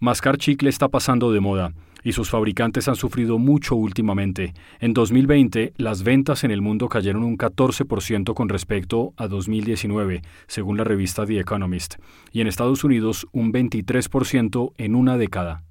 Mascar 0.00 0.38
chicle 0.38 0.70
está 0.70 0.86
pasando 0.86 1.32
de 1.32 1.40
moda 1.40 1.72
y 2.04 2.12
sus 2.12 2.30
fabricantes 2.30 2.86
han 2.86 2.94
sufrido 2.94 3.40
mucho 3.40 3.74
últimamente. 3.74 4.54
En 4.78 4.94
2020, 4.94 5.72
las 5.76 6.04
ventas 6.04 6.44
en 6.44 6.52
el 6.52 6.62
mundo 6.62 6.88
cayeron 6.88 7.24
un 7.24 7.36
14% 7.36 8.32
con 8.32 8.48
respecto 8.48 9.12
a 9.16 9.26
2019, 9.26 10.22
según 10.46 10.76
la 10.76 10.84
revista 10.84 11.26
The 11.26 11.40
Economist, 11.40 11.96
y 12.30 12.40
en 12.40 12.46
Estados 12.46 12.84
Unidos 12.84 13.26
un 13.32 13.52
23% 13.52 14.72
en 14.78 14.94
una 14.94 15.18
década. 15.18 15.64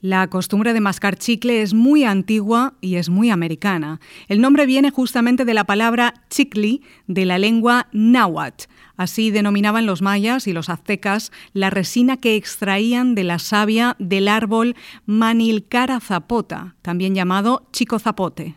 La 0.00 0.28
costumbre 0.28 0.72
de 0.72 0.80
mascar 0.80 1.16
chicle 1.16 1.62
es 1.62 1.74
muy 1.74 2.04
antigua 2.04 2.74
y 2.80 2.94
es 2.94 3.08
muy 3.08 3.30
americana. 3.30 3.98
El 4.28 4.40
nombre 4.40 4.66
viene 4.66 4.90
justamente 4.90 5.44
de 5.44 5.54
la 5.54 5.64
palabra 5.64 6.14
chicle 6.30 6.82
de 7.08 7.24
la 7.24 7.38
lengua 7.38 7.88
náhuatl. 7.92 8.66
Así 8.96 9.30
denominaban 9.30 9.86
los 9.86 10.02
mayas 10.02 10.46
y 10.46 10.52
los 10.52 10.68
aztecas 10.68 11.32
la 11.52 11.70
resina 11.70 12.16
que 12.16 12.36
extraían 12.36 13.14
de 13.14 13.24
la 13.24 13.38
savia 13.38 13.96
del 13.98 14.28
árbol 14.28 14.76
Manilcara 15.04 16.00
zapota, 16.00 16.76
también 16.82 17.14
llamado 17.14 17.68
chico 17.72 17.98
zapote. 17.98 18.54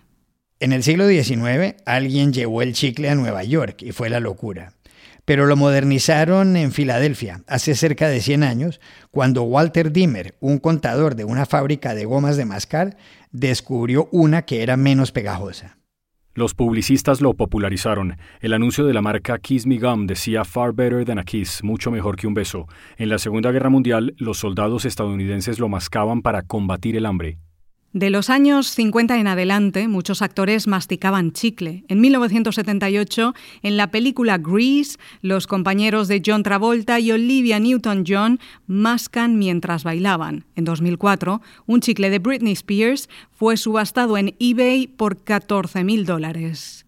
En 0.59 0.73
el 0.73 0.83
siglo 0.83 1.07
XIX 1.07 1.75
alguien 1.85 2.33
llevó 2.33 2.61
el 2.61 2.73
chicle 2.73 3.09
a 3.09 3.15
Nueva 3.15 3.43
York 3.43 3.81
y 3.81 3.91
fue 3.91 4.09
la 4.09 4.19
locura 4.19 4.73
pero 5.29 5.45
lo 5.45 5.55
modernizaron 5.55 6.57
en 6.57 6.71
Filadelfia 6.71 7.43
hace 7.45 7.75
cerca 7.75 8.09
de 8.09 8.19
100 8.19 8.41
años, 8.41 8.81
cuando 9.11 9.43
Walter 9.43 9.91
Dimmer, 9.91 10.35
un 10.39 10.57
contador 10.57 11.13
de 11.13 11.23
una 11.23 11.45
fábrica 11.45 11.93
de 11.93 12.05
gomas 12.05 12.35
de 12.35 12.45
mascar, 12.45 12.97
descubrió 13.31 14.09
una 14.11 14.45
que 14.45 14.63
era 14.63 14.75
menos 14.75 15.11
pegajosa. 15.11 15.77
Los 16.39 16.53
publicistas 16.53 17.19
lo 17.19 17.33
popularizaron. 17.33 18.15
El 18.39 18.53
anuncio 18.53 18.85
de 18.85 18.93
la 18.93 19.01
marca 19.01 19.39
Kiss 19.39 19.67
Me 19.67 19.77
Gum 19.77 20.07
decía 20.07 20.45
Far 20.45 20.71
better 20.73 21.03
than 21.03 21.19
a 21.19 21.25
kiss, 21.25 21.61
mucho 21.65 21.91
mejor 21.91 22.15
que 22.15 22.27
un 22.27 22.33
beso. 22.33 22.65
En 22.95 23.09
la 23.09 23.17
Segunda 23.17 23.51
Guerra 23.51 23.69
Mundial, 23.69 24.15
los 24.15 24.37
soldados 24.37 24.85
estadounidenses 24.85 25.59
lo 25.59 25.67
mascaban 25.67 26.21
para 26.21 26.43
combatir 26.43 26.95
el 26.95 27.07
hambre. 27.07 27.39
De 27.91 28.11
los 28.11 28.29
años 28.29 28.67
50 28.67 29.19
en 29.19 29.25
adelante, 29.25 29.87
muchos 29.87 30.21
actores 30.21 30.67
masticaban 30.67 31.31
chicle. 31.31 31.85
En 31.87 31.99
1978, 32.01 33.33
en 33.63 33.77
la 33.77 33.89
película 33.89 34.37
Grease, 34.37 34.99
los 35.21 35.47
compañeros 35.47 36.07
de 36.07 36.21
John 36.23 36.43
Travolta 36.43 36.99
y 36.99 37.11
Olivia 37.11 37.57
Newton-John 37.57 38.39
mascan 38.67 39.39
mientras 39.39 39.83
bailaban. 39.83 40.45
En 40.55 40.65
2004, 40.65 41.41
un 41.65 41.81
chicle 41.81 42.11
de 42.11 42.19
Britney 42.19 42.53
Spears 42.53 43.09
fue 43.31 43.57
subastado 43.57 44.19
en 44.19 44.35
eBay 44.37 44.85
por 44.85 45.23
14 45.23 45.83
mil 45.83 46.05
dólares. 46.05 46.85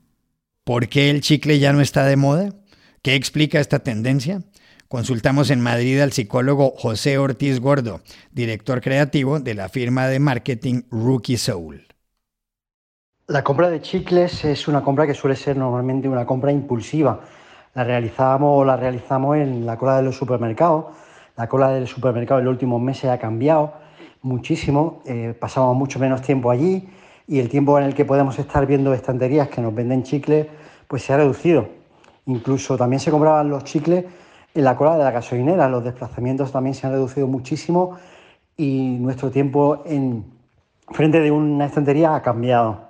¿Por 0.63 0.87
qué 0.87 1.09
el 1.09 1.21
chicle 1.21 1.57
ya 1.57 1.73
no 1.73 1.81
está 1.81 2.05
de 2.05 2.15
moda? 2.15 2.53
¿Qué 3.01 3.15
explica 3.15 3.59
esta 3.59 3.79
tendencia? 3.79 4.43
Consultamos 4.91 5.51
en 5.51 5.61
Madrid 5.61 6.01
al 6.01 6.11
psicólogo 6.11 6.73
José 6.77 7.17
Ortiz 7.17 7.61
Gordo, 7.61 8.01
director 8.33 8.81
creativo 8.81 9.39
de 9.39 9.53
la 9.53 9.69
firma 9.69 10.07
de 10.07 10.19
marketing 10.19 10.81
Rookie 10.91 11.37
Soul. 11.37 11.87
La 13.27 13.41
compra 13.41 13.69
de 13.69 13.79
chicles 13.79 14.43
es 14.43 14.67
una 14.67 14.83
compra 14.83 15.07
que 15.07 15.13
suele 15.13 15.37
ser 15.37 15.55
normalmente 15.55 16.09
una 16.09 16.25
compra 16.25 16.51
impulsiva. 16.51 17.21
La 17.73 17.85
realizamos, 17.85 18.67
la 18.67 18.75
realizamos 18.75 19.37
en 19.37 19.65
la 19.65 19.77
cola 19.77 19.95
de 19.95 20.03
los 20.03 20.17
supermercados. 20.17 20.87
La 21.37 21.47
cola 21.47 21.69
del 21.69 21.87
supermercado 21.87 22.41
en 22.41 22.47
los 22.47 22.51
últimos 22.51 22.81
meses 22.81 23.11
ha 23.11 23.17
cambiado 23.17 23.71
muchísimo. 24.21 25.03
Eh, 25.05 25.33
pasamos 25.39 25.73
mucho 25.73 25.99
menos 25.99 26.21
tiempo 26.21 26.51
allí 26.51 26.89
y 27.29 27.39
el 27.39 27.47
tiempo 27.47 27.79
en 27.79 27.85
el 27.85 27.95
que 27.95 28.03
podemos 28.03 28.37
estar 28.39 28.65
viendo 28.65 28.93
estanterías 28.93 29.47
que 29.47 29.61
nos 29.61 29.73
venden 29.73 30.03
chicles 30.03 30.47
pues 30.89 31.01
se 31.03 31.13
ha 31.13 31.15
reducido. 31.15 31.69
Incluso 32.25 32.75
también 32.75 32.99
se 32.99 33.09
compraban 33.09 33.49
los 33.49 33.63
chicles 33.63 34.03
en 34.53 34.63
la 34.63 34.75
cola 34.75 34.97
de 34.97 35.03
la 35.03 35.11
gasolinera. 35.11 35.69
Los 35.69 35.83
desplazamientos 35.83 36.51
también 36.51 36.75
se 36.75 36.87
han 36.87 36.93
reducido 36.93 37.27
muchísimo 37.27 37.97
y 38.57 38.97
nuestro 38.99 39.31
tiempo 39.31 39.83
en 39.85 40.25
frente 40.89 41.19
de 41.19 41.31
una 41.31 41.65
estantería 41.65 42.15
ha 42.15 42.21
cambiado. 42.21 42.89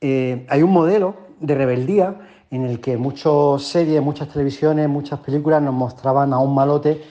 Eh, 0.00 0.46
hay 0.48 0.62
un 0.62 0.72
modelo 0.72 1.14
de 1.40 1.54
rebeldía 1.54 2.14
en 2.50 2.64
el 2.64 2.80
que 2.80 2.96
muchas 2.96 3.62
series, 3.62 4.02
muchas 4.02 4.28
televisiones, 4.28 4.88
muchas 4.88 5.20
películas 5.20 5.62
nos 5.62 5.74
mostraban 5.74 6.32
a 6.32 6.38
un 6.38 6.54
malote 6.54 7.02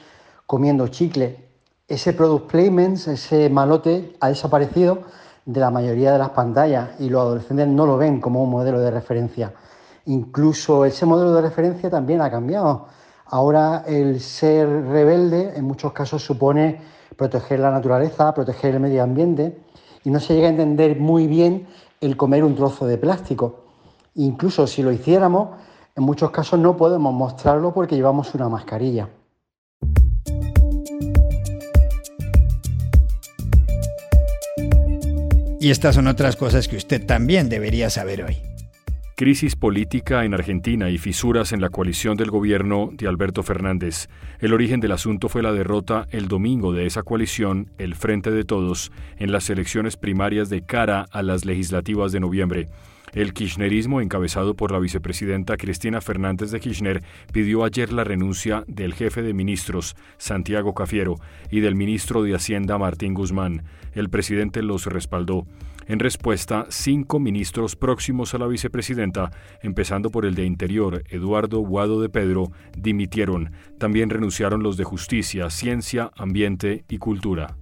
comiendo 0.45 0.87
chicle. 0.87 1.45
Ese 1.87 2.13
product 2.13 2.49
placement, 2.49 2.97
ese 3.07 3.49
malote 3.49 4.15
ha 4.19 4.29
desaparecido 4.29 5.03
de 5.45 5.59
la 5.59 5.69
mayoría 5.69 6.11
de 6.11 6.17
las 6.17 6.31
pantallas 6.31 6.89
y 6.99 7.09
los 7.09 7.21
adolescentes 7.21 7.67
no 7.67 7.85
lo 7.85 7.97
ven 7.97 8.19
como 8.19 8.43
un 8.43 8.49
modelo 8.49 8.79
de 8.79 8.89
referencia. 8.89 9.53
Incluso 10.05 10.85
ese 10.85 11.05
modelo 11.05 11.33
de 11.33 11.41
referencia 11.41 11.89
también 11.89 12.21
ha 12.21 12.31
cambiado. 12.31 12.87
Ahora 13.27 13.83
el 13.87 14.19
ser 14.19 14.67
rebelde 14.67 15.53
en 15.55 15.65
muchos 15.65 15.93
casos 15.93 16.23
supone 16.23 16.79
proteger 17.17 17.59
la 17.59 17.71
naturaleza, 17.71 18.33
proteger 18.33 18.75
el 18.75 18.79
medio 18.79 19.01
ambiente 19.01 19.57
y 20.03 20.11
no 20.11 20.19
se 20.19 20.35
llega 20.35 20.47
a 20.47 20.51
entender 20.51 20.99
muy 20.99 21.25
bien 21.25 21.67
el 22.01 22.17
comer 22.17 22.43
un 22.43 22.55
trozo 22.55 22.85
de 22.85 22.99
plástico. 22.99 23.65
Incluso 24.13 24.67
si 24.67 24.83
lo 24.83 24.91
hiciéramos, 24.91 25.49
en 25.95 26.03
muchos 26.03 26.29
casos 26.29 26.59
no 26.59 26.77
podemos 26.77 27.13
mostrarlo 27.13 27.73
porque 27.73 27.95
llevamos 27.95 28.35
una 28.35 28.47
mascarilla. 28.47 29.09
Y 35.59 35.71
estas 35.71 35.95
son 35.95 36.05
otras 36.05 36.35
cosas 36.35 36.67
que 36.67 36.77
usted 36.77 37.03
también 37.07 37.49
debería 37.49 37.89
saber 37.89 38.23
hoy. 38.23 38.54
Crisis 39.17 39.55
política 39.55 40.25
en 40.25 40.33
Argentina 40.33 40.89
y 40.89 40.97
fisuras 40.97 41.53
en 41.53 41.61
la 41.61 41.69
coalición 41.69 42.17
del 42.17 42.31
gobierno 42.31 42.89
de 42.91 43.07
Alberto 43.07 43.43
Fernández. 43.43 44.09
El 44.41 44.51
origen 44.51 44.81
del 44.81 44.91
asunto 44.91 45.29
fue 45.29 45.41
la 45.41 45.53
derrota 45.53 46.05
el 46.11 46.27
domingo 46.27 46.73
de 46.73 46.85
esa 46.85 47.01
coalición, 47.01 47.71
el 47.77 47.95
Frente 47.95 48.29
de 48.29 48.43
Todos, 48.43 48.91
en 49.17 49.31
las 49.31 49.49
elecciones 49.49 49.95
primarias 49.95 50.49
de 50.49 50.65
cara 50.65 51.05
a 51.11 51.23
las 51.23 51.45
legislativas 51.45 52.11
de 52.11 52.19
noviembre. 52.19 52.67
El 53.13 53.31
kirchnerismo, 53.31 54.01
encabezado 54.01 54.53
por 54.55 54.73
la 54.73 54.79
vicepresidenta 54.79 55.55
Cristina 55.55 56.01
Fernández 56.01 56.51
de 56.51 56.59
Kirchner, 56.59 57.01
pidió 57.31 57.63
ayer 57.63 57.93
la 57.93 58.03
renuncia 58.03 58.65
del 58.67 58.93
jefe 58.93 59.21
de 59.21 59.33
ministros, 59.33 59.95
Santiago 60.17 60.73
Cafiero, 60.73 61.15
y 61.49 61.61
del 61.61 61.75
ministro 61.75 62.21
de 62.21 62.35
Hacienda, 62.35 62.77
Martín 62.77 63.13
Guzmán. 63.13 63.63
El 63.93 64.09
presidente 64.09 64.61
los 64.61 64.87
respaldó. 64.87 65.47
En 65.87 65.99
respuesta, 65.99 66.65
cinco 66.69 67.19
ministros 67.19 67.75
próximos 67.75 68.33
a 68.33 68.39
la 68.39 68.47
vicepresidenta, 68.47 69.31
empezando 69.61 70.09
por 70.09 70.25
el 70.25 70.33
de 70.33 70.45
Interior, 70.45 71.03
Eduardo 71.09 71.59
Guado 71.59 72.01
de 72.01 72.09
Pedro, 72.09 72.51
dimitieron. 72.75 73.51
También 73.77 74.09
renunciaron 74.09 74.63
los 74.63 74.77
de 74.77 74.83
Justicia, 74.83 75.49
Ciencia, 75.49 76.11
Ambiente 76.15 76.85
y 76.89 76.97
Cultura. 76.97 77.55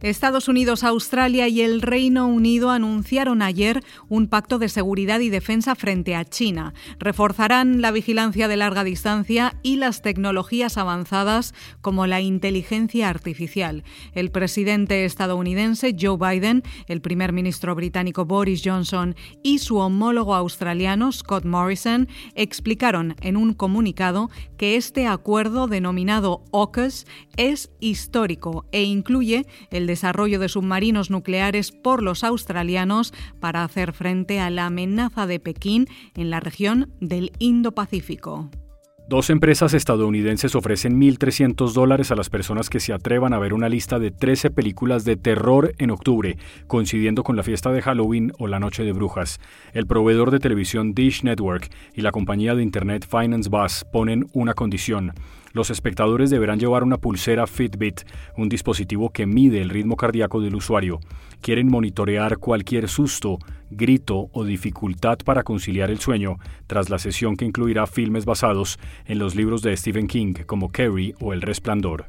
Estados 0.00 0.46
Unidos, 0.46 0.84
Australia 0.84 1.48
y 1.48 1.60
el 1.60 1.82
Reino 1.82 2.28
Unido 2.28 2.70
anunciaron 2.70 3.42
ayer 3.42 3.82
un 4.08 4.28
pacto 4.28 4.60
de 4.60 4.68
seguridad 4.68 5.18
y 5.18 5.28
defensa 5.28 5.74
frente 5.74 6.14
a 6.14 6.24
China. 6.24 6.72
Reforzarán 7.00 7.82
la 7.82 7.90
vigilancia 7.90 8.46
de 8.46 8.56
larga 8.56 8.84
distancia 8.84 9.56
y 9.64 9.76
las 9.76 10.00
tecnologías 10.00 10.78
avanzadas 10.78 11.52
como 11.80 12.06
la 12.06 12.20
inteligencia 12.20 13.08
artificial. 13.08 13.82
El 14.14 14.30
presidente 14.30 15.04
estadounidense 15.04 15.96
Joe 15.98 16.16
Biden, 16.16 16.62
el 16.86 17.00
primer 17.00 17.32
ministro 17.32 17.74
británico 17.74 18.24
Boris 18.24 18.62
Johnson 18.64 19.16
y 19.42 19.58
su 19.58 19.78
homólogo 19.78 20.36
australiano 20.36 21.10
Scott 21.10 21.44
Morrison 21.44 22.06
explicaron 22.36 23.16
en 23.20 23.36
un 23.36 23.52
comunicado 23.52 24.30
que 24.58 24.76
este 24.76 25.08
acuerdo 25.08 25.66
denominado 25.66 26.44
AUKUS 26.52 27.06
es 27.36 27.70
histórico 27.80 28.64
e 28.70 28.84
incluye 28.84 29.44
el 29.72 29.87
desarrollo 29.88 30.38
de 30.38 30.48
submarinos 30.48 31.10
nucleares 31.10 31.72
por 31.72 32.04
los 32.04 32.22
australianos 32.22 33.12
para 33.40 33.64
hacer 33.64 33.92
frente 33.92 34.38
a 34.38 34.50
la 34.50 34.66
amenaza 34.66 35.26
de 35.26 35.40
Pekín 35.40 35.88
en 36.14 36.30
la 36.30 36.38
región 36.38 36.92
del 37.00 37.32
Indo-Pacífico. 37.40 38.48
Dos 39.08 39.30
empresas 39.30 39.72
estadounidenses 39.72 40.54
ofrecen 40.54 41.00
1.300 41.00 41.72
dólares 41.72 42.10
a 42.10 42.14
las 42.14 42.28
personas 42.28 42.68
que 42.68 42.78
se 42.78 42.92
atrevan 42.92 43.32
a 43.32 43.38
ver 43.38 43.54
una 43.54 43.70
lista 43.70 43.98
de 43.98 44.10
13 44.10 44.50
películas 44.50 45.06
de 45.06 45.16
terror 45.16 45.72
en 45.78 45.90
octubre, 45.90 46.36
coincidiendo 46.66 47.22
con 47.22 47.34
la 47.34 47.42
fiesta 47.42 47.72
de 47.72 47.80
Halloween 47.80 48.32
o 48.38 48.48
la 48.48 48.60
Noche 48.60 48.84
de 48.84 48.92
Brujas. 48.92 49.40
El 49.72 49.86
proveedor 49.86 50.30
de 50.30 50.40
televisión 50.40 50.92
Dish 50.92 51.24
Network 51.24 51.70
y 51.94 52.02
la 52.02 52.12
compañía 52.12 52.54
de 52.54 52.62
Internet 52.62 53.08
Finance 53.10 53.48
Bus 53.48 53.86
ponen 53.90 54.26
una 54.34 54.52
condición. 54.52 55.14
Los 55.58 55.70
espectadores 55.70 56.30
deberán 56.30 56.60
llevar 56.60 56.84
una 56.84 56.98
pulsera 56.98 57.48
Fitbit, 57.48 58.02
un 58.36 58.48
dispositivo 58.48 59.10
que 59.10 59.26
mide 59.26 59.60
el 59.60 59.70
ritmo 59.70 59.96
cardíaco 59.96 60.40
del 60.40 60.54
usuario. 60.54 61.00
Quieren 61.40 61.66
monitorear 61.66 62.38
cualquier 62.38 62.88
susto, 62.88 63.40
grito 63.68 64.28
o 64.30 64.44
dificultad 64.44 65.18
para 65.24 65.42
conciliar 65.42 65.90
el 65.90 65.98
sueño 65.98 66.36
tras 66.68 66.90
la 66.90 67.00
sesión 67.00 67.36
que 67.36 67.44
incluirá 67.44 67.88
filmes 67.88 68.24
basados 68.24 68.78
en 69.04 69.18
los 69.18 69.34
libros 69.34 69.60
de 69.62 69.76
Stephen 69.76 70.06
King 70.06 70.34
como 70.46 70.70
Carrie 70.70 71.16
o 71.20 71.32
El 71.32 71.42
Resplandor. 71.42 72.06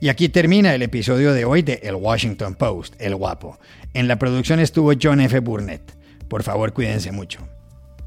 Y 0.00 0.08
aquí 0.08 0.28
termina 0.28 0.72
el 0.72 0.82
episodio 0.82 1.32
de 1.32 1.44
hoy 1.44 1.62
de 1.62 1.80
El 1.82 1.96
Washington 1.96 2.54
Post, 2.54 2.94
El 3.00 3.16
Guapo. 3.16 3.58
En 3.94 4.06
la 4.06 4.20
producción 4.20 4.60
estuvo 4.60 4.92
John 5.02 5.20
F. 5.20 5.40
Burnett. 5.40 5.82
Por 6.28 6.44
favor, 6.44 6.72
cuídense 6.72 7.10
mucho 7.10 7.48